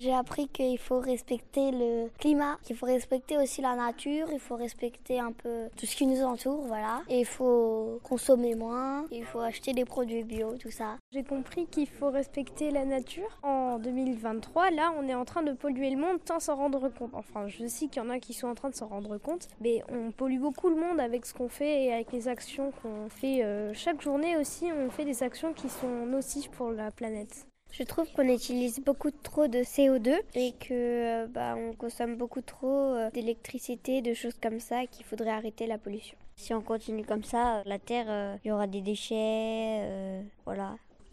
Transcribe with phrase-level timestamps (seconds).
[0.00, 4.54] J'ai appris qu'il faut respecter le climat, qu'il faut respecter aussi la nature, il faut
[4.54, 7.02] respecter un peu tout ce qui nous entoure, voilà.
[7.08, 10.98] Et il faut consommer moins, il faut acheter des produits bio, tout ça.
[11.10, 13.40] J'ai compris qu'il faut respecter la nature.
[13.42, 17.10] En 2023, là, on est en train de polluer le monde sans s'en rendre compte.
[17.14, 19.48] Enfin, je sais qu'il y en a qui sont en train de s'en rendre compte,
[19.60, 23.08] mais on pollue beaucoup le monde avec ce qu'on fait et avec les actions qu'on
[23.08, 23.42] fait.
[23.42, 27.48] Euh, chaque journée aussi, on fait des actions qui sont nocives pour la planète.
[27.70, 32.94] Je trouve qu'on utilise beaucoup trop de CO2 et que bah, on consomme beaucoup trop
[32.94, 36.16] euh, d'électricité, de choses comme ça, qu'il faudrait arrêter la pollution.
[36.36, 40.17] Si on continue comme ça, la Terre, euh, il y aura des déchets, euh.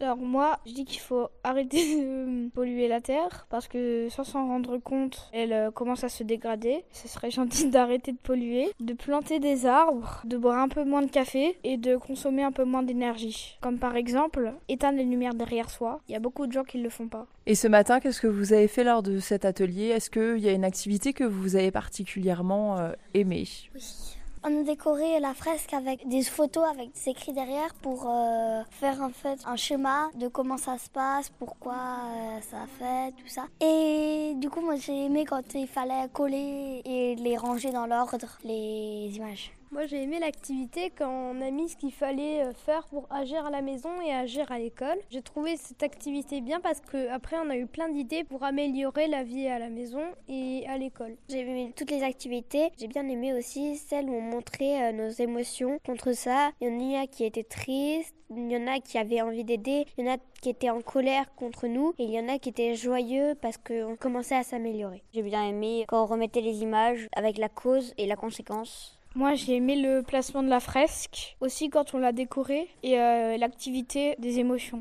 [0.00, 4.46] Alors moi, je dis qu'il faut arrêter de polluer la terre parce que sans s'en
[4.46, 6.84] rendre compte, elle euh, commence à se dégrader.
[6.92, 11.02] Ce serait gentil d'arrêter de polluer, de planter des arbres, de boire un peu moins
[11.02, 13.58] de café et de consommer un peu moins d'énergie.
[13.62, 16.00] Comme par exemple, éteindre les lumières derrière soi.
[16.08, 17.26] Il y a beaucoup de gens qui ne le font pas.
[17.46, 19.86] Et ce matin, qu'est-ce que vous avez fait lors de cet atelier?
[19.86, 23.48] Est-ce qu'il y a une activité que vous avez particulièrement euh, aimée?
[23.74, 24.15] Oui.
[24.48, 29.02] On a décoré la fresque avec des photos avec des écrits derrière pour euh, faire
[29.02, 33.26] en fait un schéma de comment ça se passe, pourquoi euh, ça a fait, tout
[33.26, 33.46] ça.
[33.60, 38.38] Et du coup, moi j'ai aimé quand il fallait coller et les ranger dans l'ordre,
[38.44, 39.50] les images.
[39.72, 43.44] Moi j'ai aimé l'activité quand on a mis ce qu'il fallait euh, faire pour agir
[43.44, 44.96] à la maison et agir à l'école.
[45.10, 49.24] J'ai trouvé cette activité bien parce qu'après on a eu plein d'idées pour améliorer la
[49.24, 51.16] vie à la maison et à l'école.
[51.28, 52.70] J'ai aimé toutes les activités.
[52.78, 56.50] J'ai bien aimé aussi celles où on montrait euh, nos émotions contre ça.
[56.60, 59.86] Il y en a qui étaient tristes, il y en a qui avaient envie d'aider,
[59.96, 62.38] il y en a qui étaient en colère contre nous et il y en a
[62.38, 65.02] qui étaient joyeux parce qu'on commençait à s'améliorer.
[65.14, 68.96] J'ai bien aimé quand on remettait les images avec la cause et la conséquence.
[69.14, 73.38] Moi, j'ai aimé le placement de la fresque, aussi quand on l'a décorée, et euh,
[73.38, 74.74] l'activité des émotions.